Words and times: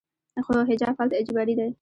خو 0.45 0.53
حجاب 0.69 0.95
هلته 0.99 1.15
اجباري 1.21 1.53
دی. 1.59 1.67